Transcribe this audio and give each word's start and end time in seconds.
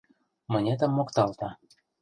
Мынетым 0.51 0.91
мокталта. 0.97 1.49